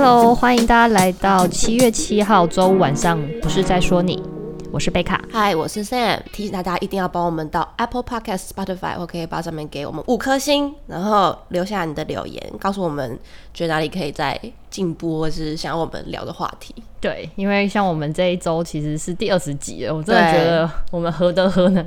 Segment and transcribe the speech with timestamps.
[0.00, 4.22] Hello，欢迎大家来到七月七号周五晚上，不是在说你。
[4.70, 6.20] 我是贝卡，嗨，我是 Sam。
[6.32, 13.18] 提醒大家一定要帮我们到 Apple Podcast、Spotify 或 KKBOX 上面给我们五颗星，然后留下你的留言，告诉我们
[13.52, 14.40] 觉得哪里可以再
[14.70, 16.72] 进步，或是想要我们聊的话题。
[17.00, 21.84] 对，因为像我们这一周其实是第二十集了，我真的觉得我们何德何能？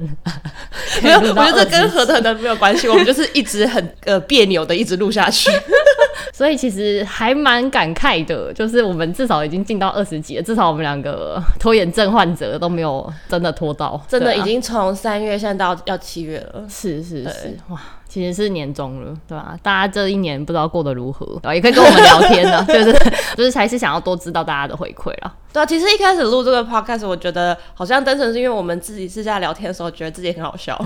[1.01, 5.49] 没有，我觉得这跟何德何能没有关系，我们就是一直很呃别扭的一直录下去。
[6.33, 16.63] 所以其实还蛮感慨的，就是我们至少已经进到二十几了，至少我们两个拖延症患者都没有真的拖到，真的已经从三月现在到要七月了。
[16.69, 19.57] 是是是，哇，其实是年终了，对吧？
[19.61, 22.93] 大家这一年不知道过得如何，也可以跟我们聊天呢， 就是
[23.37, 25.33] 就是还是想要多知道大家的回馈啦。
[25.53, 30.79] 对啊，其实一开始录这个 podcast，我觉得好像单纯是因为我们自己私下聊天的时候，觉得自己很好笑，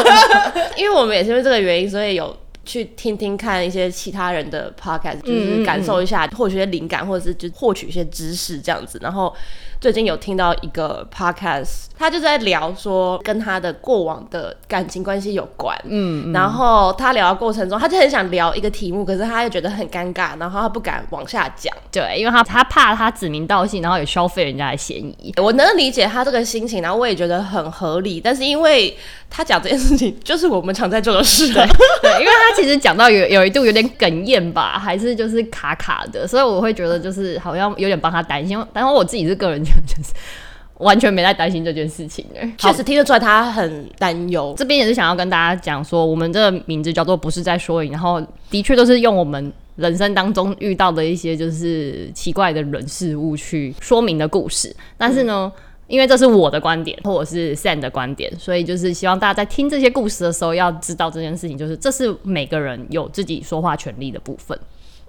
[0.76, 2.36] 因为我们也是因为这个原因，所以有。
[2.66, 9.34] 去听听看一些其他人的 podcast，就是感受一下，获取一些灵感，或者是就获取一些知识这样子，然后。
[9.78, 25.34] 最近有听到一个 podcast，他就在聊说跟他的过往的感情关系有关，嗯，然后他聊的过程中，他就很想聊一个题目，可是他又觉得很尴尬，然后他不敢往下讲，对，因为他他怕他指名道姓，然后有消费人家的嫌疑。
[25.36, 28.96] 我能理解他这个心情，然后我也觉得很合理，但是因为
[29.28, 31.66] 他讲这件事情，就是我们常在做的事，对，
[32.00, 39.65] 对，因为他其实讲到有有一度有点哽咽吧，还是就是卡卡的，所以我会觉得就是好像有点帮他担心，但是我自己是个人。
[39.86, 40.12] 就是
[40.78, 44.54] 完全没在担心这件事情哎， 确实听得出来他很担忧。
[44.58, 54.74] 这边也是想要跟大家讲说，我们这个名字叫做不是在说你，然后的确都是用我们人生当中遇到的一些就是奇怪的人事物去说明的故事。
[54.98, 64.58] 但是呢，嗯、因为这是我的观点或者是 Sam 的观点，所以就是希望大家在听这些故事的时候，要知道这件事情，就是这是每个人有自己说话权利的部分。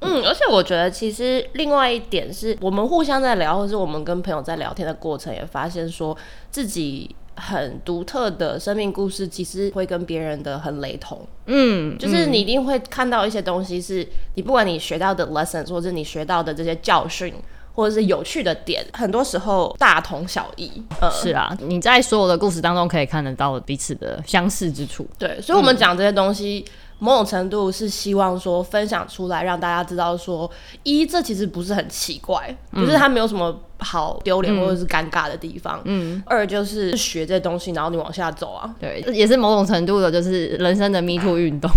[0.02, 6.16] 嗯，而且我觉得其实另外一点是我们互相在聊，或是我们跟朋友在聊天的过程，也发现说
[6.52, 11.28] 自己很独特的生命故事，其实会跟别人的很雷同。
[11.48, 17.34] 嗯，就是你一定会看到一些东西，是你不管你学到的 lessons，或者你学到的这些教训，
[17.74, 20.72] 或者是有趣的点，很多时候大同小异。
[21.02, 25.08] 嗯，是啊，你在所有的故事当中可以看得到彼此的相似之处。
[25.18, 26.64] 对，所以我们讲这些东西。
[26.68, 30.50] 嗯某种程度是希望说分享出来，让大家知道说，
[30.84, 35.82] 一这其实不是很奇怪，就是他没有什么好丢脸或者是尴尬的地方。
[35.86, 38.74] 嗯，二就是学这东西，然后你往下走啊。
[38.80, 41.70] 对，也是某种程度的，就是人生的 Me Too 运动。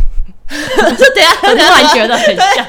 [0.50, 2.66] 就等下， 突然觉得很像，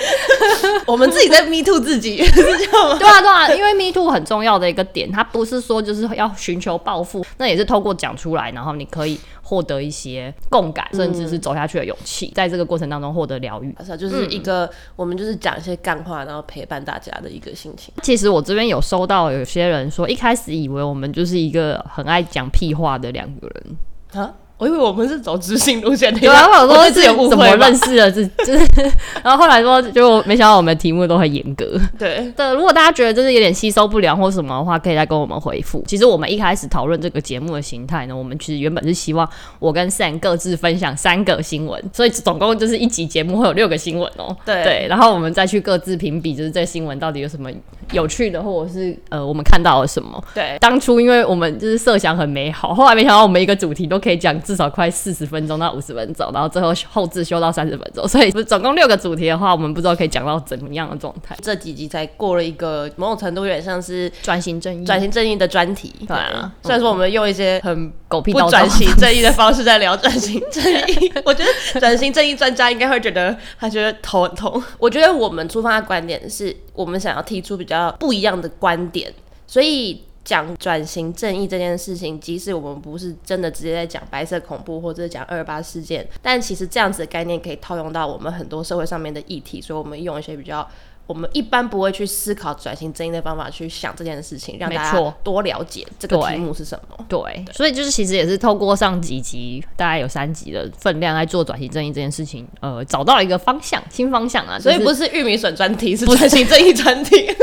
[0.86, 2.96] 我们自己在 Me Too 自己， 是这样吗？
[3.00, 13.76] 对啊，对啊，因为 Me Too 很重要的一个点，它不是说就是要寻求报复，那也是透过讲出来，然后你可以获得一些共感，甚至是走下去的勇气，在这个过程当中获得疗愈。
[13.84, 17.92] 是，就是一个、嗯、我们就是讲一些干话，然后陪伴大家的一个心情。
[18.04, 24.34] 其实我这边有收到有些人说，一开始以为我们就是一个很爱讲屁话的两个人啊。
[24.62, 28.92] 我以为我们是走知性路线的，对啊， 我说是有怎么认识的，是 就是，
[29.24, 31.66] 然后后来说，就没想到我们的题目都很严格。
[31.98, 35.84] 对对，如果大家觉得就是有点吸收不良或什么的话，可以再跟我们回复。
[35.88, 39.28] 其实我们一开始讨论这个节目的形态呢，我们其实原本是希望
[39.58, 44.38] 我跟 Sam 各自分享三个新闻，所以总共就是一集节目会有六个新闻哦。
[44.46, 47.50] 对对，然后我们再去各自评比，就是这个新闻到底有什么
[47.94, 50.24] 有趣的，或者是呃我们看到了什么。
[50.36, 55.32] 对，当初因为我们就是设想很美好，后来没想到我们一个主题都可以讲至少快四十。
[55.32, 61.34] 分钟到五十分钟，然后最后后置修到三十分钟，所以总共六个主题的话，我们不知道可以讲到怎么样的状态。
[61.42, 65.94] 这几集才过了一个某种程度有点像是转型正义、转型正义的专题。
[66.06, 74.62] 对啊，虽然说我们用一些很狗屁倒灶转型正义的方式在聊转型正义， 我觉得转型正义专家应该会觉得他觉得头很痛。
[74.80, 79.14] 我觉得我们出发的观点是我们想要提出比较不一样的观点，
[79.48, 80.04] 所以。
[80.24, 90.68] 讲转型正义这件事情，即使我们不是真的直接在讲白色恐怖或者讲二八事件，但其实这样子的概念可以套用到我们很多社会上面的议题，所以我们用一些比较
[91.08, 97.06] 我们一般不会去思考转型正义的方法去想这件事情，让大家多了解这个题目是什么。
[97.10, 104.58] 对，对，所以就是其实也是透过上几集大概有三集的分量来做转型正义这件事情，呃，找到了一个方向，新方向啊。
[104.58, 107.28] 所以不是玉米笋专题，是 转型正义专题。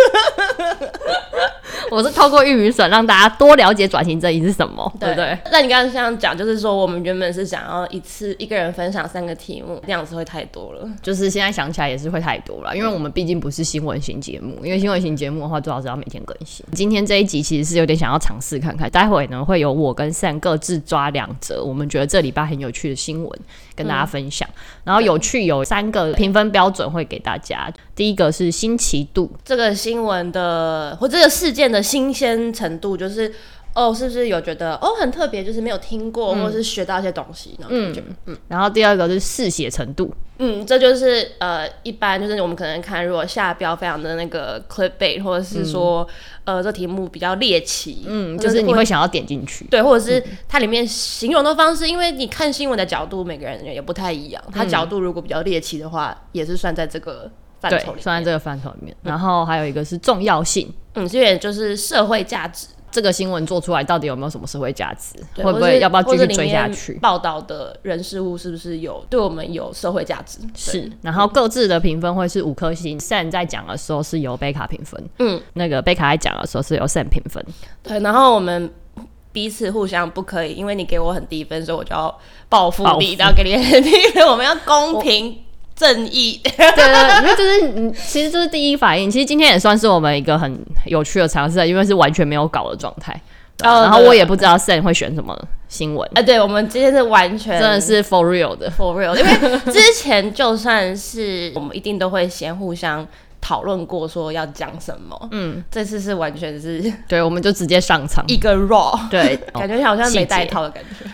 [1.91, 5.25] 我是透过玉米笋让大家多了解转型正义是什么，对不对？
[5.25, 10.87] 对那你刚刚这样讲，就是说我们原本是想要一次一个人分享三个题目，这样子会太多了。
[11.01, 16.65] 就是现在想起来也是会太多了，因为我们毕竟不是新闻型节目，因为新闻型节目的话，最好是要每天更新。
[16.73, 23.41] 今天这一集其实是有点想要尝试看看，待会呢会有我跟 Sam 各自抓两则我们觉得这礼拜很有趣的新闻
[23.75, 24.49] 跟大家分享。
[24.49, 33.33] 嗯、然后有趣有三个评分标准会给大家，第一个是新奇度，这个新闻的或这个事件的新鲜程度，就是
[33.79, 38.01] 哦，是不是有觉得哦很特别，就是没有听过，嗯、或者是学到一些东西那种感觉。
[38.01, 38.37] 嗯嗯。
[38.49, 46.05] 然后第二个是嗜血程度，嗯，这就是呃一般就是我们可能看如果下标非常的那个 clickbait，或者是说、
[46.47, 57.31] 嗯、呃这题目比较猎奇，嗯，就是你会想要点进去，对，或者是它里面形容的方式，因为你看新闻的角度每个人也不太一样，它角度如果比较猎奇的话，也是算在这个。
[57.61, 58.97] 对，算在这个范畴里面。
[59.03, 62.69] 然后还有一个是重要性，嗯，这也就是社会价值。
[62.91, 65.15] 这个新闻做出来到底有没有什么社会价值？
[65.43, 66.95] 会不会要不要继续追下去？
[66.95, 70.39] 报道的人事物是不是有对我们有社会价值？
[70.55, 70.91] 是。
[71.03, 72.99] 然后各自的评分会是五颗星。
[72.99, 77.45] Sam 在讲的时候是由贝卡评分，嗯，那个贝卡在讲的时候是由 Sam 评分。
[77.83, 78.71] 对，然后我们
[79.33, 82.19] 彼此互相不可以，因为你给我很低分，所以我就要
[82.49, 84.27] 报复你，然后给你很低分。
[84.27, 85.45] 我们要公平。
[85.79, 89.09] 正义，对对，因为就是你，其实就是第一反应。
[89.09, 93.19] 其实今天也算是我们一个很有趣的尝试，因为是完全没有稿的状态。
[93.65, 95.37] Oh, 然后我也不知道 Sam 会选什么
[95.69, 96.09] 新闻。
[96.15, 103.05] 哎，对，我们今天是完全真的是 for real 的 for real，因为之前就算是我们一定都会先互相
[103.41, 105.29] 讨论过，说要讲什么。
[105.33, 111.05] 嗯，这次是完全是，对，我们就直接上场一个 raw，对， 感觉好像没带套的感觉。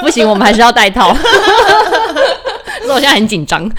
[0.00, 1.14] 不行，我们还是要带套。
[2.88, 3.70] 所以我现在很紧张。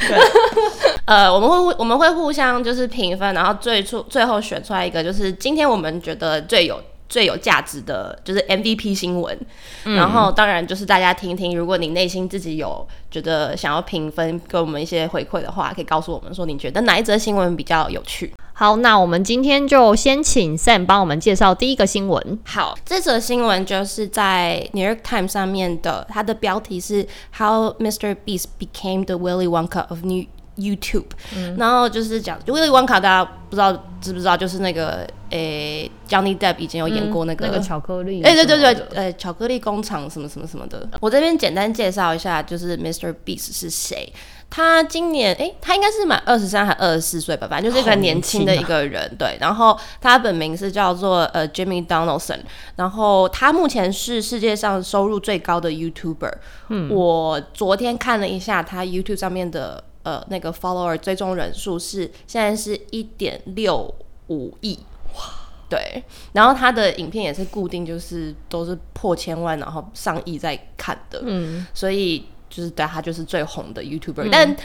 [1.06, 6.79] 呃，我们会我们会互相就是评分，然后最初最后选出来一个，就是今天我们觉得最有
[7.09, 9.38] 最有价值的，就是 MVP 新闻。
[9.83, 18.31] 嗯、然后当然就是大家听听，如果你内心自己有觉得想要评分，给我们一些回馈的话，可以告诉我们说你觉得哪一则新闻比较有趣。
[18.53, 22.39] 好，那我们今天就先请 Sam 帮我们介绍第一个新闻。
[22.45, 27.07] 好，这则新闻就是在 New York Times 上面的，它的标题是
[27.38, 28.15] How Mr.
[28.25, 30.25] Beast Became the Willy Wonka of New
[30.59, 31.06] YouTube。
[31.35, 33.71] 嗯，然后就是讲 Willy Wonka，大家不知道
[34.01, 34.38] 知不知道？
[34.38, 40.88] 就是那个诶、欸、Johnny Depp 以前有演过那个、嗯、那个巧克力，哎、欸，对对对，呃，巧克力工厂什么什么什么的。
[41.00, 43.13] 我这边简单介绍一下，就是 Mr.
[43.25, 44.11] Beast 是谁。
[44.51, 49.38] 他今年诶，他应该是满二十三还二十四岁吧，反正就是一个年轻的一个人，啊、对。
[49.39, 52.39] 然后他本名是叫做呃 Jimmy Donaldson，
[52.75, 56.33] 然后他目前是世界上收入最高的 YouTuber。
[56.69, 63.94] 嗯，我昨天看了一下他 YouTube 上面的呃那个 follower 追踪人数是现在是一点六
[64.28, 64.80] 五亿
[65.16, 65.22] 哇，
[65.69, 66.04] 对。
[66.34, 72.25] 然后他的影片也是固定就是都是破千万，然后上亿在看的，嗯，所以。
[72.50, 74.57] 就是对他就是最红的 YouTuber，嗯、但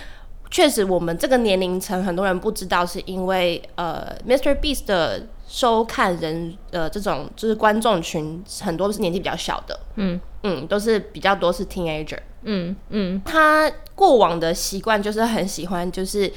[0.55, 4.55] 确实我们这个年龄层很多人不知道，是因为呃，Mr.
[4.61, 16.33] Beast 的收看人呃这种就是观众群很多是年纪比较小的，嗯嗯，都是比较多是 teenager，嗯嗯，他过往的习惯就是很喜欢就是。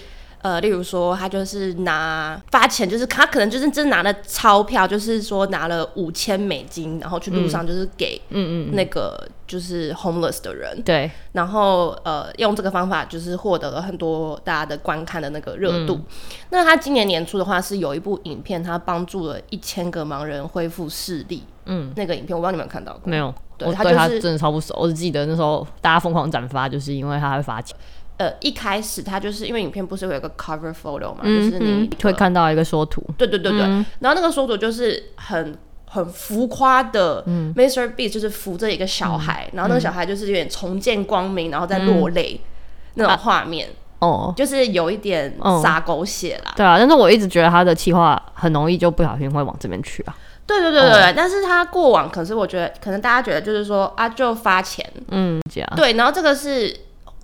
[0.47, 15.95] 呃，例如说，他就是拿发钱，就是他可能就是真拿了钞票，就是说拿了五千美金，然后去路上就是给嗯嗯那个就是 homeless 的人，对，然后呃用这个方法就是获得了很多大家的观看的那个热度。
[15.95, 16.05] 嗯、
[16.51, 23.01] 那他今年年初的话是有一部影片，他帮助了一千个盲人恢复视力，嗯，那个影片我不知道你们有看到过。
[23.03, 23.33] 没有？
[23.57, 27.75] 对，他、就是、真的超不熟，我只记得那时候大家疯狂转发，就是因为他会发钱。
[28.17, 35.55] 呃，一开始他就是因为影片不是会有个 cover photo 嘛，嗯、就是你会看到一个缩图，对对对对，嗯、然后那个缩图就是很
[35.85, 37.23] 很浮夸的
[37.55, 37.93] ，Mr.
[37.93, 42.47] Beast 就是扶着一个小孩，嗯、然后那个小孩就是有点重见光明，然后在落泪、嗯、
[42.95, 43.69] 那种画面，
[43.99, 46.57] 啊、哦，就是有一点洒狗血啦、哦。
[46.57, 50.17] 对啊，但是我一直觉得他的企划很容易就不小心会往这边去啊。
[50.47, 56.75] 对对对对，哦、但是他过往可是我觉得可能大家觉得就是说啊就发钱，嗯，这样，对，然后这个是。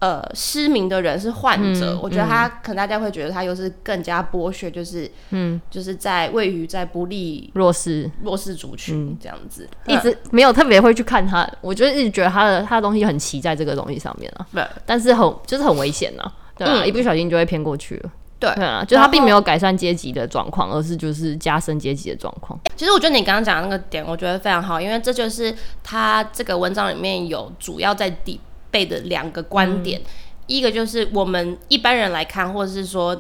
[0.03, 8.11] 呃，失明的人是患者，嗯、我觉得他可能大家会觉得他又是更加剥削，就是嗯，就是在位于在不利弱势。
[8.21, 17.95] 弱势族群这样子，嗯、一直没有特别会去看他，我觉得一直觉得他的他的东西很奇在这个东西上面啊，对，但是很就是很危险呐，对啊，嗯、一不小心就会偏过去。
[17.95, 22.59] 了，对，对啊，就他并没有改善阶级的状况，而是就是加深阶级的状况。
[22.75, 28.37] 其实我觉得你刚刚讲的那个点，我觉得非常好，因为这就是他这个文章里面有主要在底。
[28.73, 30.05] 背的两个观点，嗯、
[30.47, 33.15] 一个就是我们一般人来看，或者是说，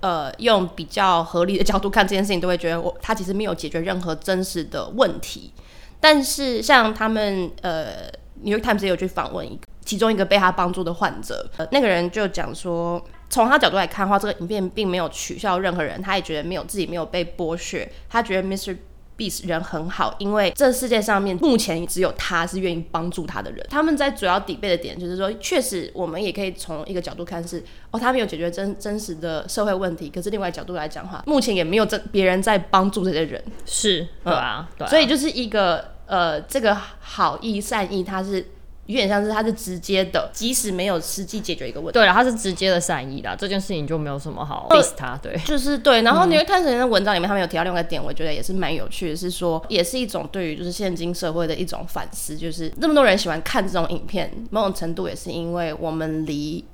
[0.00, 5.52] 呃用比较合理的角度看这件事情，都会觉得我他其实没有解决任何真实的问题。
[6.00, 7.86] 但是像他们呃
[8.42, 18.76] 《New York Times》也有去访问一个其中一个被他帮助的患者，呃，那个人就讲说，从他角度来看的话，这个影片并没有取笑任何人，他也觉得没有自己没有被剥削，他觉得 Mr.
[19.16, 23.66] Beast 人很好，因为这世界上面目前只有他是愿意帮助他的人。
[23.70, 30.10] 他们在主要抵背的点就是说，确实我们也可以从一个角度看是，哦，他没有解决真真实的社会问题。
[30.10, 38.46] 可是另外角度来讲的话，目前也没有这别人在帮助这些人，是对啊，对啊，所以就是一个呃，这个好意善意，他是。
[38.86, 41.92] 有点像是他是直接的，即使没有实际解决一个问题。
[41.92, 45.18] 对了，他是直接的善意啦，这件事情就没有什么好 diss 他。
[45.22, 46.02] 对，就是对。
[46.02, 56.64] 然后你会看成的文章里面，他们有提到另外一个点，我觉得也是蛮有趣的，是说也是一种对于就是现今社会的一种反思，就是那么多人喜欢看这种影片，某种程度也是因为我们离。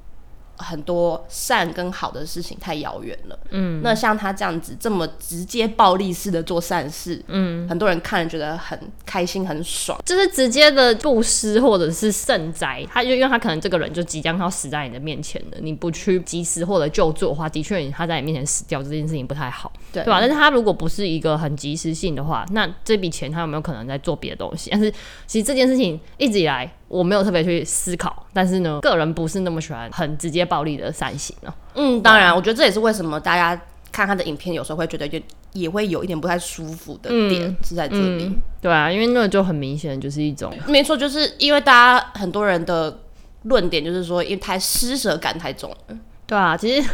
[0.62, 20.20] 很多善跟好的事情太遥远了，嗯，那像他这样子这么直接暴力式的做善事，嗯，很多人看了觉得很开心很爽，就是直接的布施或者是圣灾，他就因为他可能这个人就即将要死在你的面前了，你不去及时或者救助的话，的确他在你面前死掉这件事情不太好，对，对吧？
[20.20, 24.70] 但是他如果不是一个很及时性的话，那这笔钱他有没有可能在做别的东西？
[24.70, 24.92] 但是
[25.26, 26.70] 其实这件事情一直以来。
[26.92, 31.48] 我没有特别去思考，但是呢，个人不是那么喜欢很直接暴力的善行啊。
[31.74, 33.58] 嗯，当然，我觉得这也是为什么大家
[33.90, 35.22] 看他的影片，有时候会觉得也
[35.54, 38.42] 也会有一点不太舒服的点、嗯、是在这里、嗯。
[38.60, 42.98] 对啊，因为那个就很明显就是一种，没错，就是因为大家很多人的
[43.44, 45.96] 论点就是说，因为太施舍感太重了。
[46.26, 46.86] 对啊，其实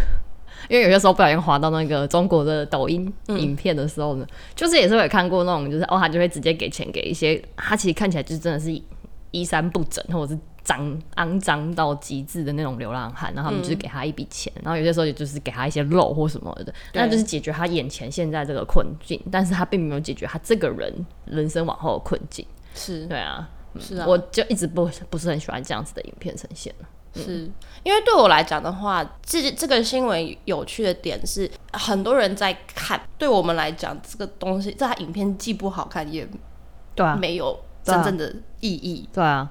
[0.69, 8.81] 因为有些时候不小心滑到那个中国的抖音影片的时候呢，嗯、就是也是会看过那种，就是哦，他就会直接给钱给一些，他其实看起来就是真的是。
[9.31, 22.45] 衣衫不整，或者是脏肮脏到极致的那种流浪汉，然后他们就是给他一笔钱，嗯，然后有些时候也就是给他一些肉或什么的，那就是解决他眼前现在这个困境，但是他并没有解决他这个人人生往后的困境。
[22.75, 23.49] 是，对啊，
[23.81, 26.75] 是啊，我就一直不不是很喜欢这样子的影片呈现。
[27.15, 36.29] 是、嗯、因为对我来讲的话，这这个新闻有趣的点是，很多人在看，对我们来讲，这个东西这他影片既不好看，也
[36.95, 37.59] 对啊，没有。
[37.88, 39.50] 真正的意义，对啊，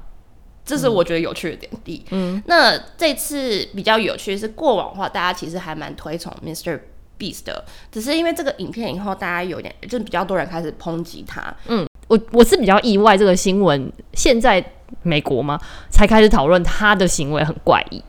[0.63, 2.05] 这是我觉得有趣的点滴。
[2.11, 6.79] 嗯，那这次比较有趣的是，过往的话大家其实还蛮推崇 Mr.
[7.19, 11.53] Beast 的，只是因为这个影片以后，大家有点就是比较多人开始抨击他。
[11.67, 14.63] 嗯，我我是比较意外，这个新闻现在
[15.01, 18.03] 美国吗才开始讨论他的行为很怪异。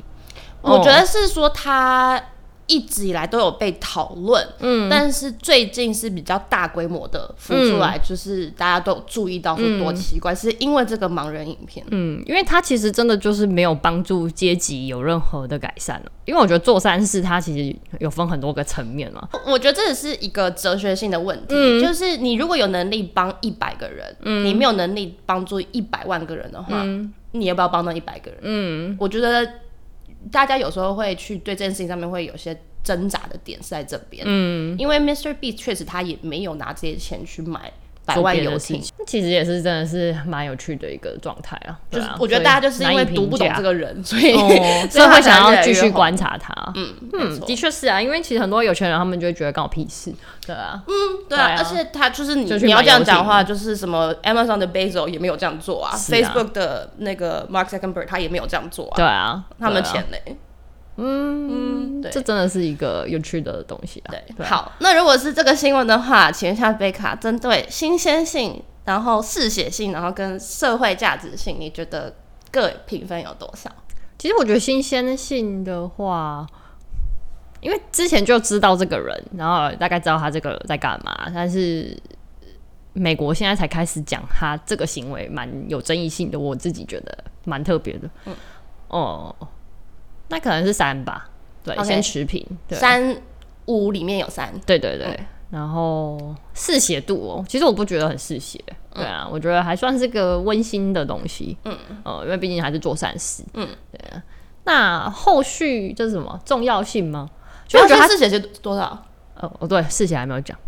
[0.60, 2.22] 我觉得是说他。
[2.68, 28.40] 一直以来都有被讨论，嗯，但是最近是比较大规模的浮出来，就是大家都有注意到是多奇怪，嗯，是因为这个盲人影片，嗯，因为他其实真的就是没有帮助阶级有任何的改善了，因为我觉得做善事它其实有分很多个层面嘛，我觉得这也是一个哲学性的问题，嗯，就是你如果有能力帮一百个人，嗯，你没有能力帮助一百万个人的话，嗯，你要不要帮到一百个人？
[28.42, 29.48] 嗯，我觉得。
[30.30, 35.34] 大家有时候会去对这件事情上面会有些挣扎的点是在这边，嗯，因为 Mr.
[35.36, 37.72] Beast 确实他也没有拿这些钱去买
[38.08, 41.78] 百万游戏，其实也是真的是蛮有趣的一个状态啊。
[41.90, 44.48] 就是我觉得大家就是因为读不懂这个人，所以、哦、
[44.90, 46.54] 所以会想要继续观察他。
[46.74, 50.12] 嗯嗯，的确是啊，因为其实很多有钱人他们就会觉得关我屁事，
[50.46, 50.92] 对啊，嗯
[51.28, 60.36] 对啊，而且他就是你你要这样讲的话，就是什么 Amazon 的 Bezos 也没有这样做啊，啊，Facebook 的那个 Mark Zuckerberg 他也没有这样做啊，对啊，他们钱嘞。
[61.00, 64.10] 嗯，对，这真的是一个有趣的东西啊。
[64.10, 72.12] 对，好，那如果是这个新闻的话，请问一下贝卡，针对新鲜性、然后嗜血性、然后跟社会价值性，你觉得
[72.50, 73.70] 各评分有多少？
[74.18, 76.44] 其实我觉得新鲜性的话，
[77.60, 81.96] 因为之前就知道这个人，然后大概知道他这个在干嘛，但是
[82.92, 88.10] 美国现在才开始讲他这个行为蛮有争议性的，我自己觉得蛮特别的。
[88.24, 88.34] 嗯，
[88.88, 89.32] 哦。
[90.28, 91.28] 那可能是三吧，
[91.64, 92.46] 对，okay, 先持平。
[92.70, 93.16] 三
[93.66, 95.06] 五里面有三，对对对。
[95.06, 98.62] 嗯、然后嗜血度哦，其实我不觉得很嗜血，
[98.94, 101.56] 对啊、嗯，我觉得还算是个温馨的东西。
[101.64, 103.42] 嗯呃，因为毕竟还是做善事。
[103.54, 104.22] 嗯，对啊。
[104.64, 107.28] 那后续这是什么重要性吗？
[107.66, 109.02] 就我觉得他嗜血是多少？
[109.36, 110.58] 哦哦，对，嗜血还没有讲。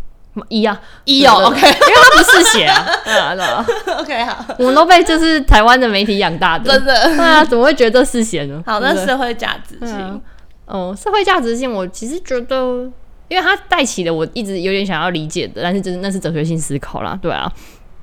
[0.49, 0.79] 一啊。
[1.05, 3.65] 一哦，OK，因为他不是血 啊，对啊对啊
[3.99, 8.63] ，OK 好，我们都被就是台湾的媒体养大的，真的，对啊，怎么会觉得是血呢？
[8.65, 10.21] 好，那社会价值性，
[10.65, 12.89] 哦、啊，社会价值性，我其实觉得，
[13.27, 17.51] 因为它带起的，我一直有点想要理解的，但是就是那是哲学性思考啦，对啊，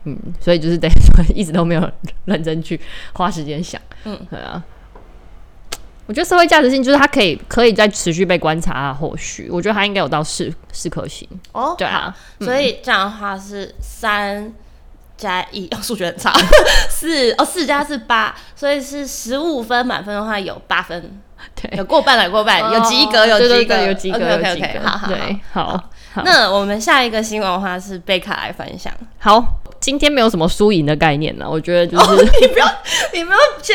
[0.04, 1.90] 嗯，所以就是等于说 一直都没有
[2.26, 2.78] 认真去
[3.14, 4.62] 花时间想，嗯，对啊，
[6.08, 11.74] 我觉得社会价值性就是它可以可以再持续被观察啊，后续我觉得它应该有到四四颗星哦。
[11.76, 14.50] 对啊，所以这样的话是三
[15.18, 16.32] 加一，哦，数学很差，
[16.88, 21.20] 四哦四加四八，所以是十五分，满分的话有八分，
[21.54, 25.90] 对，有过半了，过半，有及格，有及格，有及格，有及格，好好对，好。
[26.24, 28.92] 那我们下一个新闻的话是贝卡来分享。
[29.18, 29.44] 好，
[29.88, 32.66] 今天没有什么输赢的概念呢，我觉得就是、哦、你不要，
[33.14, 33.74] 你不要先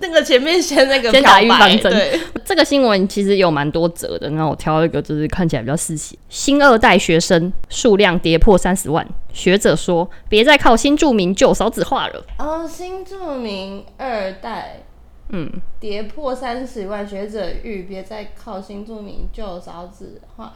[0.00, 2.20] 那个前面先那个先打预防针。
[2.44, 6.18] 这个新闻其实有蛮多则的，那我挑一个就是看起来比较刺激。
[6.28, 12.24] 新二代学生数量跌破三十万，学者说别再靠新著名救少子化了。
[12.40, 14.82] 哦，新著名二代，
[15.28, 20.54] 嗯，跌破三十万，学者预别再靠新著名旧少子化。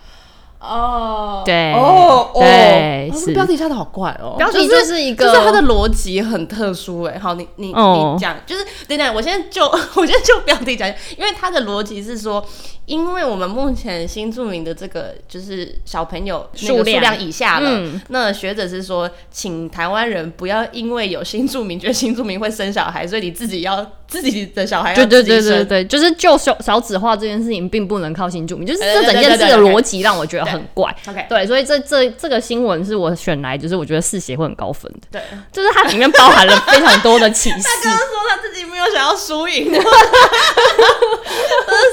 [0.66, 3.32] 哦，对，哦，对，是。
[3.32, 7.18] 标题下的好怪哦，标题就是一个，就是它的逻辑很特殊哎。
[7.18, 9.64] 好，你你你讲，就是等等，我先就
[9.96, 12.44] 我先就标题讲，因为它的逻辑是说，
[12.86, 17.16] 因为我们目前新著名的这个就是小朋友数量。
[17.16, 30.46] 以下了，那学者是说，请台湾人不要因为有新著名，觉得新著名会生小孩，所以你自己要自己的小孩要对对对对对，就是就少少子化这件事情，并不能靠新著名，就是这整件事的逻辑让我觉得。
[30.46, 37.62] 很怪，OK，对，所以这这这个新闻是我选来，就是我觉得四协会很高分的，对，就是它里面包含了非常多的启示。
[37.66, 39.86] 他刚刚说他自己没有想要输赢， 真的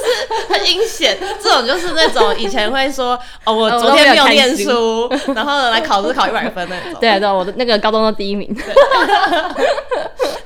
[0.04, 1.18] 是很阴险。
[1.42, 7.00] 这种就是那种以前会说哦，我昨天没有念书，然后来考试考一百分那种。
[7.00, 8.56] 对对，我的那个高中的第一名。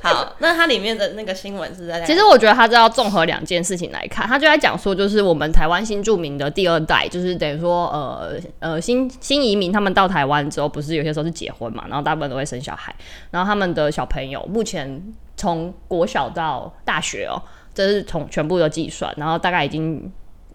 [0.00, 8.18] 好，那它里面的那个新闻是在，其实我觉得它是要综合两件事情来看，他就在讲说，就是我们台湾新住民的第二代，就是等于说呃。
[8.18, 12.94] 呃呃，新新移民他们到台湾之后，不是有些时候是结婚嘛，然后大部分都会生小孩，
[13.30, 15.02] 然后他们的小朋友目前
[15.36, 17.40] 从国小到大学哦，
[17.72, 20.12] 这是从全部的计算，然后大概已经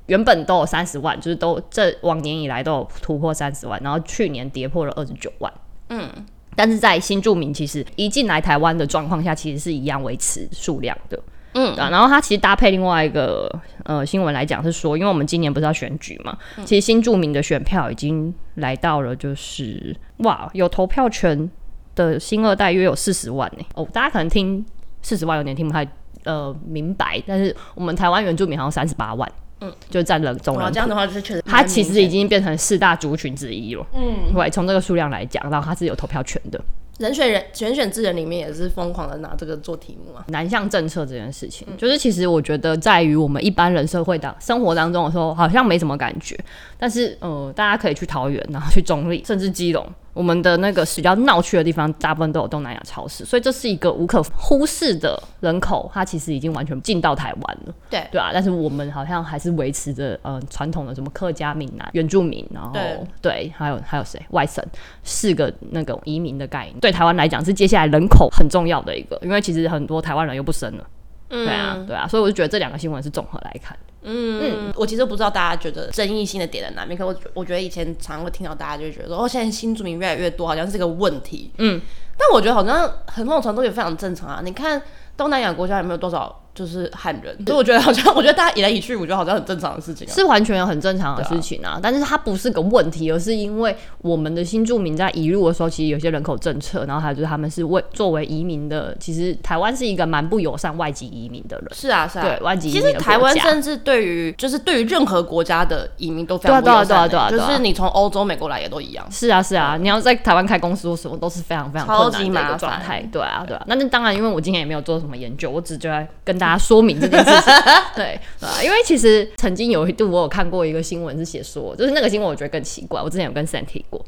[0.07, 5.51] 原本都有三十万，就是都这往年以来都有突破三十万，然后去年跌破了二十九万，
[5.89, 6.09] 嗯，
[6.55, 11.19] 但是在新住民其实一进来台湾的状况下，其实是一样维持数量的。
[11.55, 13.47] 嗯，啊，然后它其实搭配另外一个
[13.83, 21.47] 呃新闻来讲，是说，因为我们今年不是要选举嘛，嗯、其实新住民的选票已经来到了，就是哇，有投票权
[21.93, 23.63] 的新二代约有四十万呢。
[23.75, 24.65] 哦，大家可能听
[25.03, 25.87] 四十万有点听不太
[26.23, 30.71] 呃明白，但是我们台湾原住民好像三十八万，嗯，就占了总人口。
[30.71, 33.85] 这样的话就是确实，它其实已经变成四大族群之一了。
[33.93, 36.59] 嗯，对，从这个数量来讲，然后它是有投票权的。
[36.99, 46.37] 人选人选选之人里面也是疯狂的拿这个做题目啊，南向政策这件事情，嗯、就是其实我觉得在于我们一般人社会当生活当中的时候，好像没什么感觉，
[46.77, 49.83] 但是呃，大家可以去桃园，然后去中立，甚至基隆。
[50.13, 57.73] 我们的那个比较闹区的地方，大部分都有东南亚超市，所以这是一个无可忽视的人口，它其实已经完全进到台湾了。
[57.89, 64.63] 对对啊，但是我们好像还是维持着呃传统的什么客家、闽南、原住民，然后对，对，还有还有谁外省
[65.03, 70.87] 四个那个移民的概念，对台湾来讲是接下来人口很重要的一个，因为其实很多台湾人又不生了。
[71.29, 73.75] 嗯，对啊对啊，所以我就觉得这两个新闻是综合来看。
[74.03, 81.51] 嗯，嗯，我其实不知道大家觉得争议性的点在哪边，可我我觉得以前常常会听到大家就觉得说，哦，现在新住民越来越多，好像是个问题。
[81.57, 81.81] 嗯，
[82.17, 84.41] 但我觉得好像很多种程度也非常正常啊。
[84.43, 84.81] 你看
[85.15, 86.42] 东南亚国家有没有多少？
[86.55, 91.71] 就是汉人，所以我觉得好像，我觉得大家移来移去，我觉得好像很正常的事情，啊，是完全有很正常的事情啊。
[91.71, 101.67] 啊但是它不是个问题，而是因为我们的新住民在移入的时候，其实有些人口政策，然后还有就是他们是为作为移民的，其实台湾是一个蛮不友善外籍移民的人。
[101.71, 102.81] 是啊，是啊，对外籍移民。
[102.81, 109.03] 其实台湾甚至对于就是对于任何国家的移民都非常不友善，欸，对啊，对啊，对啊，就是你从欧洲、美国来也都一样。
[109.09, 113.01] 是啊，是啊，你要在台湾开公司或什么都是非常非常困难的一个状态。
[113.11, 113.63] 对啊，对啊。
[113.67, 117.31] 那那当然，因为我今天也没有做什么研究，我只就在跟大家说明这件事。
[117.31, 117.53] 情，
[117.95, 118.19] 对，
[118.61, 123.01] 因为其实曾经有一度我有看过一个新闻，是写说，就是那个新闻我觉得更奇怪。
[123.01, 124.05] 我之前有跟 Sam 提过，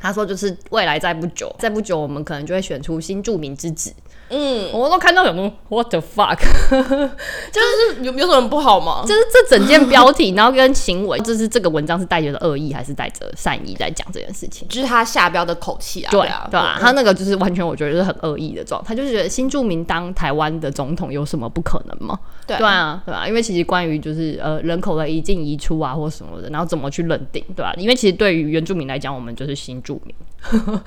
[0.00, 3.92] 他说就是未来再不久，再不久我们可能就会选出新著名之子。
[4.32, 6.38] 嗯，我都看到有什么 What the fuck，
[6.70, 9.02] 就是有有什么不好吗？
[9.04, 14.68] 就是这整件标题，然后跟行为，就是这个文章是带着恶意还是带着善意在讲这件事情？
[14.68, 22.16] 就是他下标的口气啊，对啊，对啊，他那个就是完全我觉得是很恶意的状态，他就是觉得新著名当台湾的总统有什么不可能吗？
[22.46, 27.74] 对啊，对啊，因为其实关于就是呃人口的一进一出啊或什么的，然后怎么去认定，对吧？
[27.76, 30.14] 因为其实对于原住民来讲，我们就是新住住民。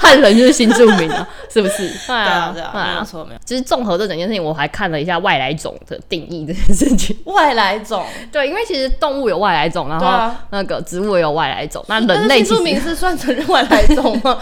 [0.00, 1.88] 汉人就是新住民啊， 是不是？
[2.08, 3.40] 对啊，对啊，没有错，没有。
[3.44, 7.16] 其实综合这整件事情，我还看了一下外来种的定义这件事情。
[7.26, 14.38] 外来种，对，因为其实动物有外来种，然后那个植物也有外来种，那人类新住民是算成外来种吗？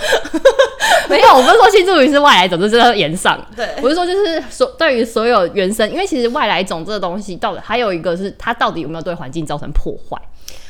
[1.11, 3.39] 没有，我不是说新住民是外来种，这是要延上。
[3.55, 10.17] 对，我是说就是所对于所有原生，因为其实外来种这个东西，到底还有一个是它到底有没有对环境造成破坏？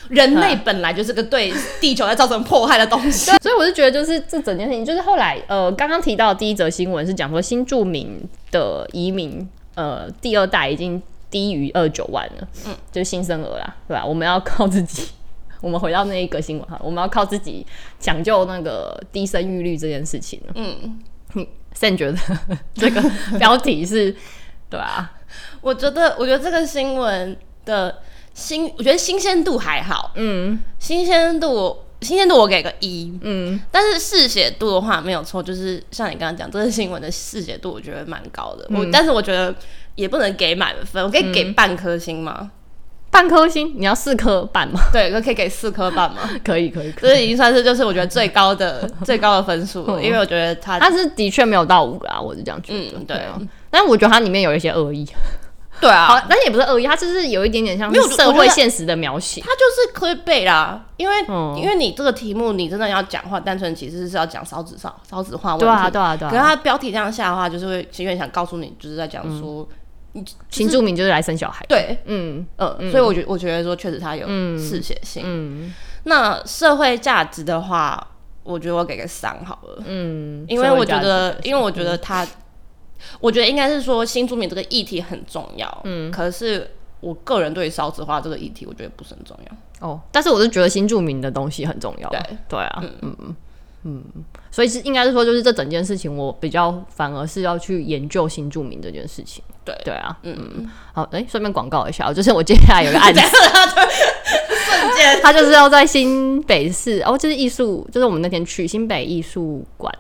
[0.09, 14.05] 人类本来就是个对地球在造成迫害的东西，所以我是觉得，就是这整件事情，就是后来呃，刚刚提到的第一则新闻是讲说新住民的移民，呃，第二代已经低于二九万了，嗯，就是新生儿啦，对吧？
[14.05, 15.09] 我们要靠自己，
[15.61, 17.67] 我们回到那一个新闻哈，我们要靠自己
[18.01, 20.99] 抢救那个低生育率这件事情，嗯，
[21.35, 22.19] 你现在觉得
[22.75, 23.03] 这个
[23.39, 24.15] 标题是，
[24.71, 25.13] 对啊？
[25.61, 27.95] 我觉得，我觉得这个新闻的。
[28.39, 39.53] 新，我觉得新鲜度还好，嗯，新鲜度，新鲜度我给个一，嗯，但是嗜血度的话没有错，就是像你刚刚讲，这个新闻的嗜血度我觉得蛮高的，嗯、我但是我觉得
[39.97, 42.37] 也不能给满分，我可以给半颗星吗？
[42.43, 42.51] 嗯、
[43.11, 43.75] 半颗星？
[43.77, 44.81] 你要四颗半吗？
[44.93, 46.31] 对，可以给四颗半吗？
[46.45, 53.17] 可以，可以，可以，这已经算是就是我觉得最高的 最高的分数了，嗯、因为我觉得他他是的确没有到五啊，我是这样觉得，嗯、对。
[53.17, 53.37] 啊，
[53.71, 55.07] 但我觉得它里面有一些恶意。
[55.81, 59.41] 对啊，好，但也不是恶意，它就是有一点点像社会现实的描写。
[59.41, 65.65] 它就是可以背啦，因为、嗯、因为你这个题目你真的要讲话，单纯其实是要讲少子少少子化问题。
[65.65, 66.31] 对啊，对啊，对啊。
[66.31, 69.69] 可是它标题这样下的话，就是会其实想告诉你，就是在讲说，
[70.15, 71.65] 嗯就是、新住民就是来生小孩。
[71.69, 74.27] 对，嗯嗯，嗯所以我觉我觉得说确实他有
[74.59, 75.23] 嗜血性。
[75.25, 75.73] 嗯，
[76.05, 78.05] 那社会价值的话，
[78.43, 79.83] 我觉得我给个三好了。
[79.87, 82.27] 嗯，因为我觉得，因为我觉得它。
[83.21, 89.89] 我觉得应该是说新住民这个议题很重要，嗯，可是我个人对少子化这个议题，我觉得不是很重要。
[89.89, 90.01] 哦。
[90.11, 92.21] 但是我是觉得新住民的东西很重要，对。
[92.49, 93.17] 对啊，嗯。
[93.21, 93.37] 嗯
[93.85, 94.03] 嗯，
[94.51, 99.73] 所以是应该是说，就是这整件事情，我比较反而是要去研究新住民这件事情，对。
[99.85, 103.21] 对啊，嗯嗯，好，哎、欸，顺便广告一下，就是我接下来有个案子，
[104.67, 109.95] 瞬间， 他就是要在新北市，哦，就是艺术，就是我们那天去新北艺术馆。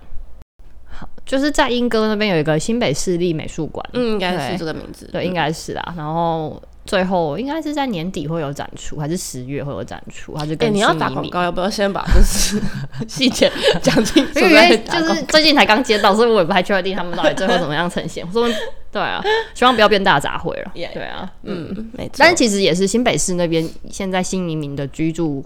[1.28, 5.94] 就是在英歌那边有一个新北市立美术馆，嗯，应该是这个名字，对，应该是啦。
[5.94, 10.34] 然后最后应该是在年底会有展出，还是十月会有展出？
[10.34, 12.58] 还是跟你要打广告，要不要先把就是
[13.06, 14.40] 细节讲清楚？
[14.40, 18.24] 因为就是最近才刚接到，所以我也不太确定他们到底最后怎么样呈现。
[18.26, 18.48] 我说
[18.90, 20.72] 对啊，希望不要变大杂烩了。
[20.72, 22.14] 对啊，嗯，没错。
[22.16, 25.44] 但是其实也是新北市那边现在新移民的居住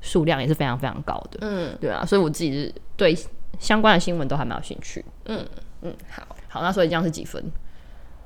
[0.00, 3.16] 数量也是非常非常高的，嗯，对啊，所以我自己是对。
[3.58, 5.04] 相关的新闻都还蛮有兴趣。
[5.26, 5.46] 嗯
[5.82, 7.42] 嗯，好好，那所以这样是几分？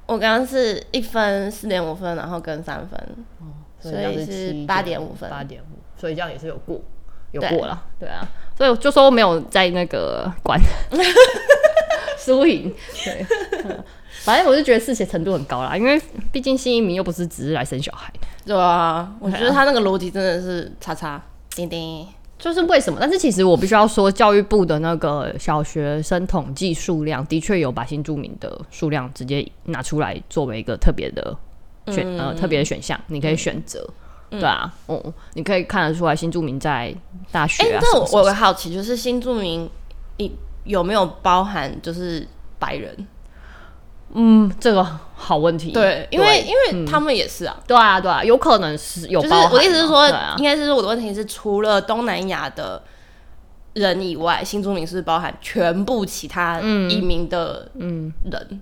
[0.06, 2.98] 我刚刚是一分四点五分，然后跟三分，
[3.38, 3.46] 哦，
[3.80, 6.80] 所以是八点五分，八点五，所以这样也是有过，
[7.32, 7.84] 有过了。
[7.98, 10.60] 对，啊，所以就说没有在那个管
[12.18, 12.74] 输赢。
[13.04, 13.24] 对，
[14.24, 16.00] 反正我就觉得嗜血程度很高啦，因为
[16.32, 18.12] 毕竟新移民又不是只是来生小孩。
[18.44, 22.06] 对啊，我觉得他那个逻辑真的是叉叉叮叮。
[22.40, 22.98] 就是为什么？
[22.98, 31.36] 但是其实我必须要说，教育部的那个小学生统计数量的确有把新住民的数量直接拿出来作为一个特别的
[31.88, 33.86] 选、嗯、呃特别的选项，你可以选择，
[34.30, 36.94] 嗯、对啊，哦，你可以看得出来新住民在
[37.30, 37.66] 大学啊。
[37.66, 39.68] 哎、欸，那我我会好奇，就是新住民
[40.16, 42.26] 你有没有包含就是
[42.58, 43.06] 白人？
[44.12, 45.70] 嗯，这个好问题。
[45.70, 47.56] 对，因为因为他们也是啊。
[47.66, 49.20] 对啊，对啊，有可能是有。
[49.20, 52.82] 就是我的意思是说，应该是说我的问题是，除了东南亚的
[53.74, 58.60] 人以外，新住民是包含全部其他移民的嗯人，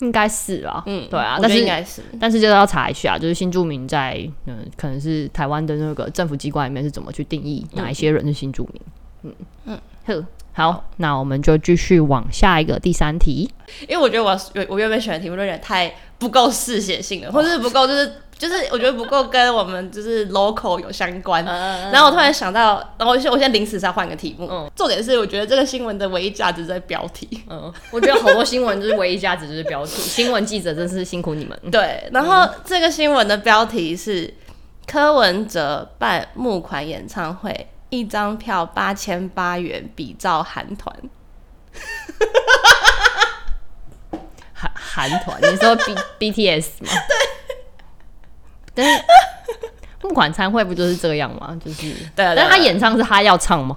[0.00, 0.82] 应该是啊。
[0.86, 8.82] 嗯，对啊，但是应该是，但是就要查一下，就是新住民在嗯，可能是台湾的那个政府机关里面是怎么去定义哪一些人是新住民？
[9.24, 9.34] 嗯
[9.66, 10.26] 嗯，呵。
[10.58, 13.48] 好，那我们就继续往下一个第三题。
[13.86, 14.36] 因为我觉得我
[14.68, 21.44] 我原本选的题目有点太不够嗜血性了，或者是不够就是就是我觉得不够跟我们就是 local 有相关。
[21.44, 24.48] 然后我突然想到，然后我现在临时再换个题目。
[24.50, 27.28] 嗯，重点是我觉得这个新闻的唯一价值在标题。
[27.48, 29.92] 嗯，我觉得好多新闻就是唯一价值就是标题。
[30.02, 31.56] 新闻记者真是辛苦你们。
[31.70, 34.34] 对，然后这个新闻的标题是
[34.88, 37.68] 柯文哲办募款演唱会。
[37.90, 40.94] 一张票八千八元，比照韩团。
[44.52, 46.90] 韩韩团，你说 B B T S 吗？
[48.74, 48.84] 对。
[48.84, 49.04] 但是
[50.02, 51.56] 募款餐会不就是这样吗？
[51.64, 51.92] 就是。
[52.14, 53.76] 对，但他演唱是他要唱吗？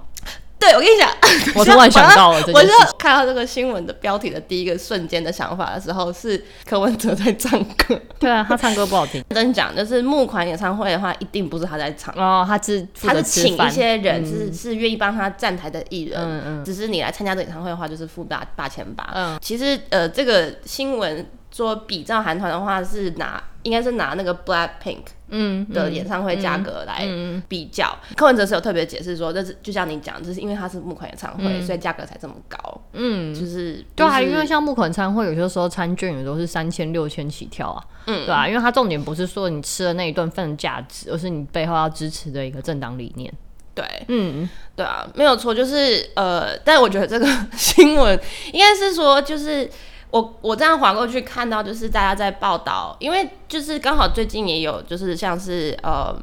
[0.62, 1.10] 对，我跟你讲，
[1.58, 8.00] 我突 然想到了我就看到这个新闻的标题的第一个瞬间的想法的时候，是柯文哲在唱歌。
[8.20, 9.24] 对啊，他唱歌不好听。
[9.30, 16.20] 真讲，就是募款演唱会的话，一定不是他在唱哦，他是他是请一些人，是、嗯、是愿意帮他站台的艺人。
[16.20, 16.64] 嗯嗯。
[16.64, 19.10] 只是你来参加这个演唱会的话，就是付八八千八。
[19.14, 19.36] 嗯。
[19.42, 25.02] 其实呃，这个新闻说比照韩团的话，是拿应该是拿那个 Black Pink。
[25.34, 27.08] 嗯，的演唱会价格来
[27.48, 32.58] 比较，柯文哲是有特别解释说，这是就像你讲，就是因为它是募款演唱会，嗯、所以价格才这么高。
[32.92, 37.82] 嗯，就是对啊，因为像募款演唱会，有些时候餐券也都是三千、六千起跳啊。
[38.08, 43.32] 嗯，对啊，因为它重点不是说你吃的那一顿饭的价值，而是你背后要支持的一个政党理念。
[43.74, 48.20] 对，嗯，对啊，没有错，就是呃，但是我觉得这个 新闻
[48.52, 49.70] 应该是说，就是。
[50.12, 56.14] 我我这样划过去看到，就是大家在报道，因为就是刚好最近也有，就是像是呃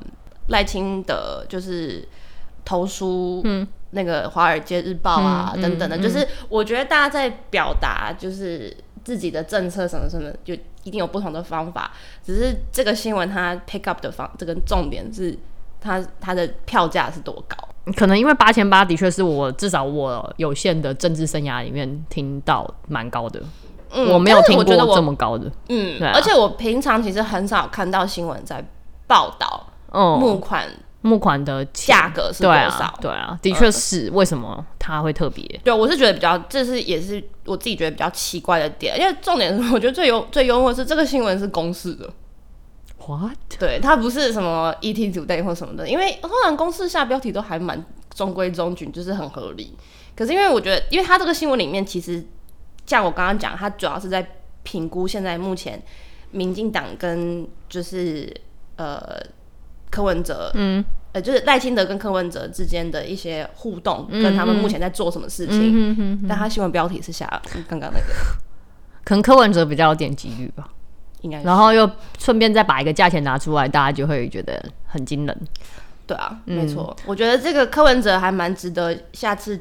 [0.49, 2.07] 赖清德就是
[2.63, 8.71] 投书，嗯，那个《华尔街日报》啊、嗯、等等的，嗯、就是我觉得大家在表达就是
[9.03, 11.91] 自己的政策什么什么，就一定有不同的方法，
[12.23, 15.35] 只是这个新闻它 pick up 的方，这个重点是
[15.81, 17.57] 它它的票价是多高？
[17.97, 23.41] 可能因为八千八的确是我至少我有限的政治生涯里面听到蛮高的。
[23.91, 28.63] 嗯，我没有听过这么高的，嗯，啊、而且我平常其实很少看到新闻在
[29.07, 30.67] 报道，募款
[31.01, 32.93] 募款的价格是多少？
[33.01, 35.59] 对啊，的确是，为什么它会特别、嗯？
[35.63, 42.07] 对，我是觉得比较，这是也是我自己觉得比较奇怪的点，因为重点是，我觉得最幽最幽默是这个新闻是公示的
[43.07, 43.37] ，What？
[43.57, 49.75] 对，它不是什么 ET Today 或什么的，因为通常公示下标题都还蛮中规中矩，就是很合理。
[50.15, 52.23] 可是因为我觉得，因为它这个新闻里面其实。
[52.89, 54.27] 像我刚刚讲，他主要是在
[54.63, 55.79] 评估现在目前
[56.31, 58.33] 民进党跟就是
[58.77, 58.99] 呃
[59.91, 65.59] 柯文哲，嗯，呃就是赖清德跟柯文哲之间的一些互动，嗯、跟他们目前在做什么事情。
[65.59, 67.27] 嗯嗯嗯嗯、但他新闻标题是下
[67.67, 68.05] 刚刚那个，
[69.03, 70.67] 可能柯文哲比较有点几率吧，
[71.21, 71.43] 应该。
[71.43, 75.47] 然后又顺便再把一个价钱拿出来，大家就会觉得很惊人。
[76.07, 79.59] 对啊，嗯、没错，我觉得这个柯文哲还蛮值得下次。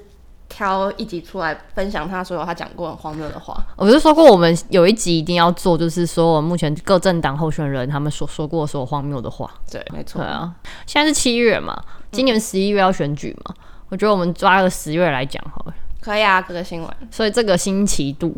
[0.48, 3.54] 挑一集出来分享他所有他讲过很荒谬的话。
[3.76, 9.50] 我是说过，我们有一集一定要做，就是说目前各政党候选人他们所说过所有荒谬的话。
[9.70, 10.20] 对，没错。
[10.22, 10.54] 对啊，
[10.86, 11.78] 现在是七月嘛，
[12.10, 15.74] 今年十一月要选举嘛，嗯、我觉得我们抓个十月来讲好了。
[16.00, 16.90] 可以啊，这个新闻。
[17.10, 18.34] 所以这个新奇度。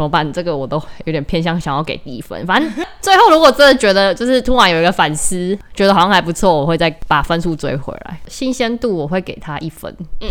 [0.00, 0.32] 怎么办？
[0.32, 2.46] 这个我都有点偏向想要给低分。
[2.46, 8.18] 反正 最后如果真的觉得就是突然有一个反思，觉得好像还不错，我会再把分数追回来。
[8.26, 9.94] 新鲜度我会给他一分。
[10.22, 10.28] 嗯，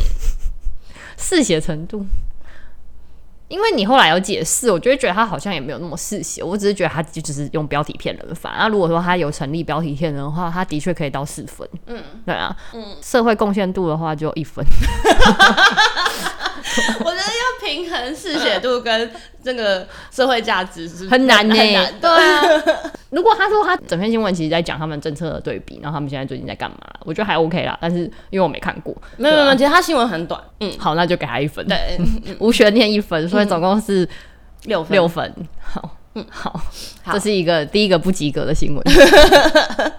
[1.17, 2.03] 嗜血程度，
[3.47, 6.41] 因为你后来有解释，我就会觉得他好像也没有那么嗜血。
[6.41, 8.35] 我只是觉得他就只是用标题骗人。
[8.35, 11.69] 反而如果说他有成立标题骗人的话，他的确可以到四分。
[11.85, 12.55] 嗯，对啊。
[12.73, 14.65] 嗯，社会贡献度的话就一分。
[16.99, 19.11] 我觉得要平衡嗜血度跟
[19.43, 21.55] 这个社会价值是很难呢。
[21.55, 21.93] 很难。
[21.99, 22.41] 对啊，
[23.11, 27.77] 如果他说他整篇新闻其实在讲他们政策的对比，然后他们现在最近在干嘛，我觉得还 OK 啦。
[27.81, 27.99] 但是
[28.29, 30.41] 因为我没看过，没有没有，其实他新闻很短。
[30.59, 31.65] 嗯，好，那就给他一分。
[31.67, 31.99] 对，
[32.39, 34.07] 无悬念一分，所以总共是
[34.63, 34.91] 六分。
[34.91, 35.33] 六分。
[35.61, 36.59] 好，嗯，好，
[37.13, 38.83] 这是一个第一个不及格的新闻。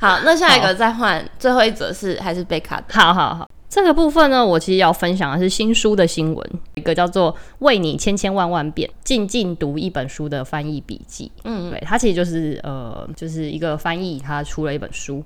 [0.00, 2.84] 好，那下一个再换，最后一则是还是被卡的。
[2.88, 3.48] 好好好。
[3.72, 11.32] 这个部分呢，我其实要分享的是新书的新闻，一个叫做《为你千千万万遍静静读一本书》的翻译笔记。
[11.44, 15.24] 嗯，对，它其实就是呃，就是一个翻译，他出了一本书。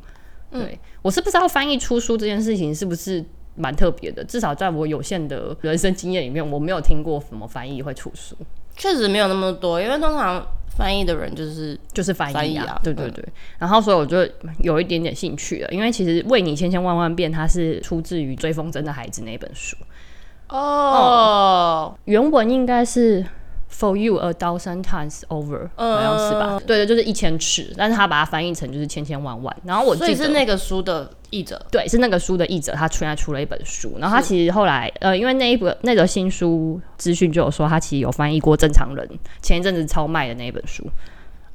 [0.52, 3.24] 对，嗯，我是不知道翻译出书这件事情是不是
[3.56, 8.36] 蛮特别的，至少在我有限的人生经验里面，我没有听过什么翻译会出书。
[8.76, 10.46] 确实没有那么多，因为通常。
[10.76, 13.24] 翻译的人就是就是翻译啊，对对对。
[13.26, 14.28] 嗯、然后所以我就
[14.60, 19.76] 有一点点兴趣了，因为其实《为你千千万万遍》它是出自于追风筝的孩子那本书
[20.48, 23.24] 哦、嗯，原文应该是。
[23.78, 26.58] For you a thousand times over，好像是吧？
[26.66, 29.54] 对的，就是一千尺，但是他把它翻译成就是千千万万。
[29.64, 33.92] 然后我记得是那个书的译者，对，是那个书的译者，他出来出了一本书。
[33.98, 39.06] 然后他其实后来，呃，因为那一本那个新书资讯就有说，他其实有翻译过《正常人》，
[39.42, 40.82] 前一阵子超卖的那一本书。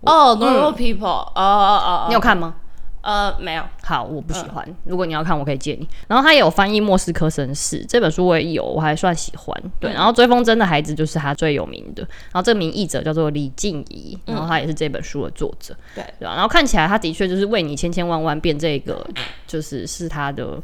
[0.01, 2.53] 哦，Normal People，哦哦哦，你有看吗？
[3.01, 3.63] 呃，没有。
[3.83, 4.63] 好，我不喜欢。
[4.67, 5.87] 嗯、如果你要看，我可以借你。
[6.07, 9.63] 然后他也有翻译《莫斯科绅士》这本书，我也有，我还算喜欢。
[9.79, 12.03] 对，嗯、然后追风筝的孩子就是他最有名的。
[12.03, 15.75] 然后这名译者叫做李静怡，然后他也是这本书的作者。
[15.95, 16.33] 对、嗯，对吧？
[16.33, 19.05] 然后看起来他的确就是为你千千万万遍这个，
[19.47, 20.61] 就是是他的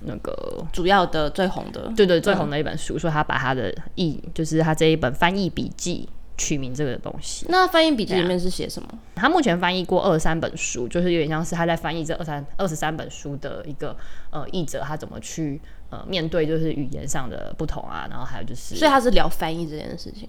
[0.00, 2.98] 那个主要的最红的，对对，最红的一本书。
[2.98, 6.08] 说、嗯、他把他的译，就是他这一本翻译笔记。
[6.36, 7.46] 取名这个东西。
[7.48, 8.88] 那翻译笔记里面是写什么？
[9.14, 13.96] 他目前翻译过二十三本书，就是有点像是他在翻译这二三二十三本书的一个
[14.30, 20.28] 呃译者，他怎么去呃面对就是语言上的不同啊，然后还有就是，所以他是聊翻译这件事情。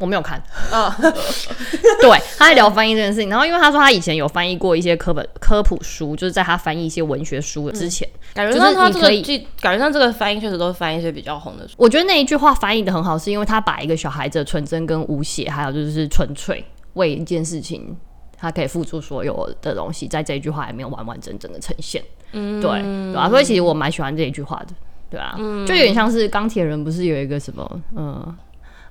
[0.00, 0.96] 我没有看，啊，
[2.00, 3.28] 对，他在聊翻译这件事情。
[3.28, 9.08] 然后，因为他说他以前有翻译过一些科本科普书，就是在他翻译一些文学书之前，嗯、感觉上他这个
[9.60, 11.74] 感觉上这个翻译确实都是翻译一些比较红的书。
[11.76, 17.94] 我觉得那一句话翻译的很好，是因为他把一个小孩子的纯真跟无邪，还有就是纯粹为一件事情，
[18.38, 22.02] 他可以付出所有的东西，在这一句话还没有完完整整的呈现。
[22.32, 24.68] 嗯，对，对啊，所以其实我蛮喜欢这一句话的，
[25.10, 28.34] 对啊，嗯、就有点像是钢铁人不是有一个什么，嗯。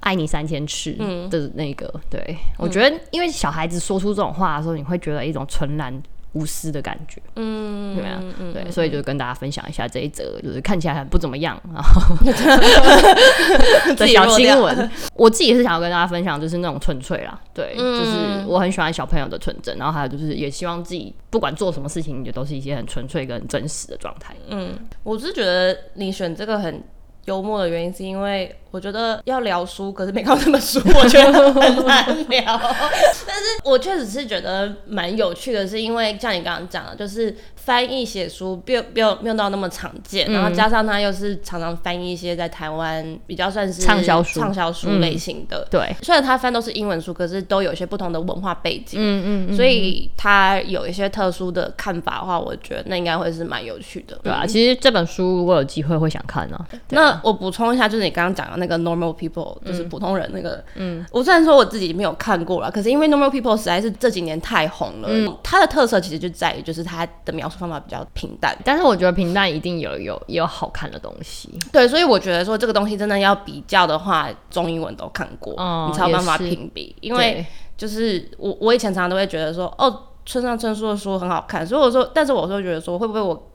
[0.01, 0.93] 爱你三千次
[1.29, 6.01] 的那个，嗯、对，我觉得，因为小孩子说出这种话的时候，你会觉得一种纯然
[6.33, 12.15] 无私的感觉，嗯，对啊，嗯、对，所以就跟大家分享一下这一则，就是看起来很不怎么样，然后
[13.95, 14.89] 的小新闻。
[15.15, 24.35] 我自己是想要跟大家分享，就是那种纯粹啦，对，嗯、就是我很喜欢小朋友的纯真，然后还有就是也希望自己不管做什么事情，也都是一些很纯粹跟真实的状态。
[24.49, 26.83] 嗯，我是觉得你选这个很
[27.25, 28.55] 幽默的原因，是因为。
[28.71, 32.43] 我觉得要聊书，可是没看过这本书，我觉得很难聊。
[33.25, 45.61] 但是我确实是觉得蛮有趣的，是因为像你刚刚讲的，就是翻译写书，没有没有没有到那么常见，嗯、然后加上他又是常常翻译一些在台湾比较算是畅销书、畅销书类型的。
[45.61, 48.99] 嗯、对，虽然他翻都是英文书，可是都有一些不同的文化背景。
[49.01, 54.15] 嗯嗯，所以他有一些特殊的看法的话，我觉得那应该会是蛮有趣的。
[54.21, 58.58] 对啊，其实这本书如果有机会会想看呢、那我补充一下，就是你刚刚讲的。
[58.59, 77.45] 那个 normal people 就是普通人那个，嗯，我虽然说我自己没有看过了，可是因为 normal people 实在是这几年太红了，嗯，它的特色其实就在于就是它的描述方法比较平淡，但是我觉得平淡一定有有有好看的东西，对，所以我觉得说这个东西真的要比较的话，中英文都看过，哦，你才有办法评比，因为
[77.77, 83.49] 就是我我以前常常都会觉得说，哦，村上春树的书很好看，所以我说，但是我说觉得说会不会我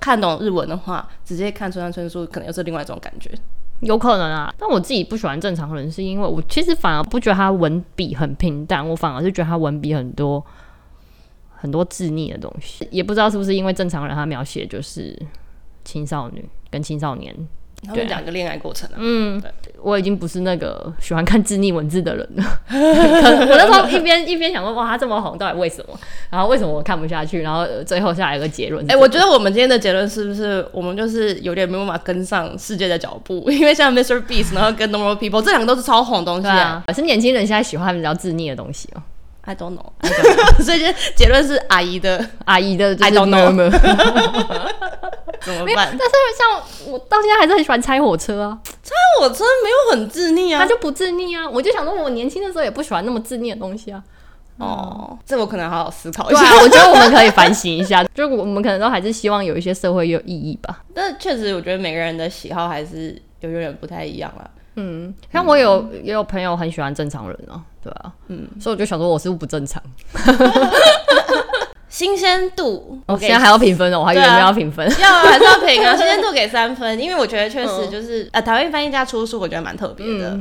[0.00, 3.30] 看懂日文的话，直接看村上春树可能又是另外一种感觉。
[3.84, 10.44] 有可能啊，但我自己不喜欢正常人，是因为我其实反而不觉得他文笔很平淡，我反而是觉得他文笔很多
[11.56, 15.16] 很多字腻的东西，也不知道是不是因为正常人他描写就是
[15.84, 17.34] 青少年跟青少年。
[17.86, 19.42] 他们讲一个恋爱过程啊，嗯，
[19.82, 22.44] 我已经不是那个喜欢看字腻文字的人了。
[22.70, 25.98] 我那时候一边一边想说，哇，他这么红，到底为什么？
[26.30, 27.42] 然后为什么我看不下去？
[27.42, 28.84] 然后最后下来一个结论。
[28.86, 33.50] 哎、欸，我觉得我们今天的结论是不是我们就是有点没办法跟上世界的脚步？
[33.50, 34.20] 因为像 Mr.
[34.24, 36.82] Beast， 然后跟 Normal People 这两个都是超红的东西啊。
[36.86, 39.02] 可是年轻人现在喜欢比较字腻的东西哦、喔。
[39.46, 40.80] I don't know，I don't know 所以
[41.14, 43.70] 结论是阿姨的阿姨的 I don't know。
[45.44, 45.96] 怎么办？
[45.98, 51.48] 但是像我到现在还是很喜欢拆火车啊，拆火车没有很自溺啊，它就不自溺啊。
[51.48, 54.02] 我就想说，我年轻的时候也不喜欢那么自溺的东西啊。
[54.58, 56.40] 哦，嗯、这我可能好好思考一下。
[56.40, 60.82] 对啊， 我觉得我们可以反省一下，就我们可能都还是希望有一些社会有意义吧。
[60.94, 64.50] 但确实，我觉得每个人的喜好还是有有点不太一样了。
[64.76, 69.82] 嗯，像我有、嗯、也有朋友很喜欢正常人啊，对啊，嗯，所以我就想说，我是不是不正常？
[72.38, 75.94] 新鲜度，我现在还要评分哦，我还以为没有要评分， 要还是要评啊？
[75.96, 80.38] 新鲜度给三分，因为我觉得确实就是呃，台湾翻译家出书，我觉得蛮特别的。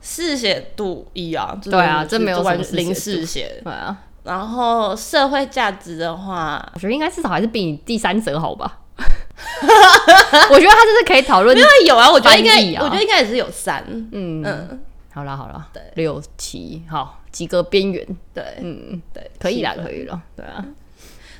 [0.00, 2.42] 嗜血度一啊，对啊，这没有
[2.72, 3.96] 零嗜血，对啊。
[4.24, 8.80] 然后社会价值的话，我觉得应该至少还是比你第三者好吧。
[8.98, 14.80] 我觉得他就是可以讨论，因为有啊，我觉得应该，我觉得应该也是有三，嗯嗯。
[15.14, 20.66] 好了好了，对，六七好，及格边缘，对，嗯对，可以啦，可以了，对啊，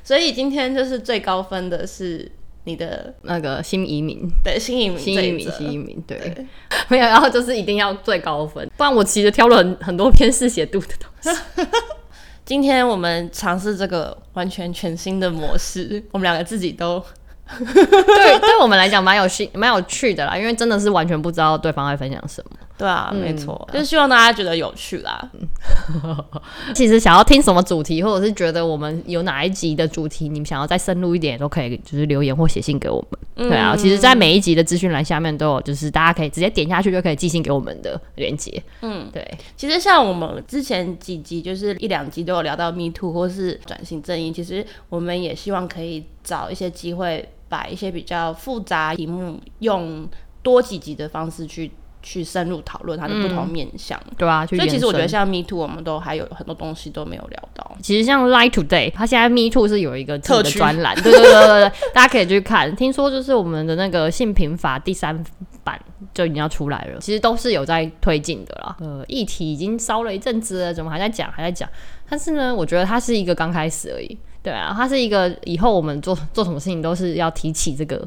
[0.04, 2.30] 所以今天就是最高分的是
[2.62, 6.46] 你的那个新移民，对，新移民，新移民，新移民，对，
[6.87, 11.40] 没有，然后就是一定要最高分，不然我其实挑了很很多偏嗜血度的东西。
[12.46, 17.02] 今天我们尝试这个完全全新的模式，我们两个自己都。
[17.44, 22.56] 对，对我们来讲蛮有趣，蛮有趣的啦，因为真的是完全不知道对方会分享什么。
[22.76, 25.30] 对啊，嗯、没错，就是希望大家觉得有趣啦。
[26.74, 33.20] 其实想要听什么主题，或者是觉得我们有哪一集的主题，你们想要再深入一点，都可以就是留言或写信给我们。
[33.37, 38.62] 嗯、对啊，其实，在每一集的资讯栏下面都有，就是大家可以直接点下去就可以寄信给我们的链接。
[38.82, 39.24] 嗯，对。
[39.56, 47.28] 其实像我们之前几集，就是一两集都有聊到 Me Too 或是转型正义，其实我们也希望可以找一些机会。
[47.46, 50.08] 把一些比较复杂题目用
[50.42, 51.70] 多几集的方式去
[52.04, 57.76] 去深入讨论它的不同面向，嗯、对啊，所以其实我觉得像 Me Too，我们都还有很多东西都没有聊到。
[57.82, 62.76] 其实像 Line Today，它现在 Me Too 是有一个特的专栏，对对对对对，大家可以去看。
[62.76, 65.24] 听说就是我们的那个性平法第三
[65.64, 65.80] 版
[66.12, 68.76] 就已经要出来了，其实都是有在推进的啦。
[68.80, 71.66] 呃，议题已经烧了一阵子了，怎么还在讲还在讲？
[72.08, 74.18] 但是呢，我觉得它是一个刚开始而已。
[74.42, 78.06] 对啊，它是一个以后我们做做什么事情都是要提起这个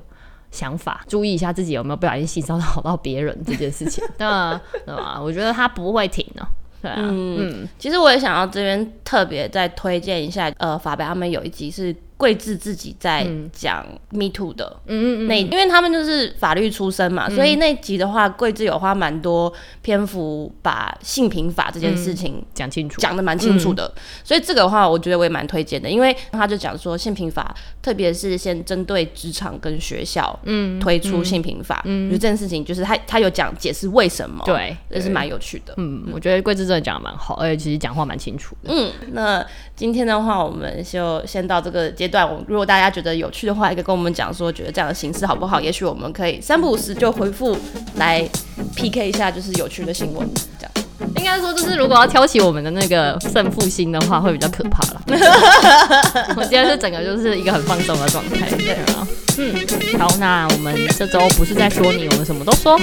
[0.58, 4.04] 想法，注意一下自己有没有不小心性骚扰到别人这件事情。
[4.17, 5.20] 对吧，对吧？
[5.22, 6.48] 我觉得他不会停的。
[6.82, 11.96] 对啊，嗯，嗯，其实我也想要这边特别再推荐一下，呃，法白他们有一集是。
[12.18, 19.54] 桂智自己在讲 Me Too 的，嗯嗯嗯，那因为他们就是法律出身嘛，嗯、所以那集的话，桂智有花蛮多
[19.84, 23.86] 篇幅把性平法这件事情讲、嗯、清楚，讲的蛮清楚的。
[23.96, 35.76] 嗯、所以这个的话，我觉得我也蛮推荐的，因为他就讲说性平法，特别是先针对职场跟学校，嗯，推出性平法，就这件事情就是他他有讲解释为什么，对，也是蛮有趣的。
[35.78, 38.72] 嗯，我觉得桂智真的讲的蛮好，而且其实讲话蛮清楚的。
[38.74, 39.46] 嗯，那
[39.76, 42.27] 今天的话，我们就先到这个阶段。
[42.47, 45.60] 如果大家觉得有趣的话，也可以跟我们讲说，觉得这样的形式好不好？
[45.60, 47.58] 也许我们可以三不五时就回复
[47.95, 48.27] 来
[48.75, 50.27] PK 一下，就是有趣的新闻。
[50.58, 50.71] 这样
[51.17, 55.01] 应该说，就是如果要挑起我们的那个胜负心的话，会比较可怕了。
[56.37, 59.08] 我今天是整个就是一个很放松的状态，对啊。
[59.37, 62.79] 嗯，好，那我们这周不是在说你，我们什么都说。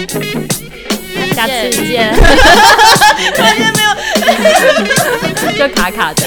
[1.34, 2.14] 下次见。
[3.34, 3.88] 突然间没有，
[5.68, 6.22] 就卡卡的。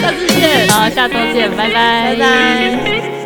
[0.00, 3.23] 下次见，好，下周见，拜拜，拜拜。